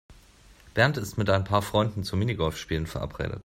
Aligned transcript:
Bernd 0.73 0.97
ist 0.97 1.17
mit 1.19 1.29
ein 1.29 1.43
paar 1.43 1.61
Freunden 1.61 2.03
zum 2.03 2.17
Minigolfspielen 2.17 2.87
verabredet. 2.87 3.39